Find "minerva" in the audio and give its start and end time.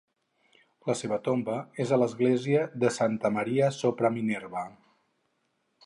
4.19-4.69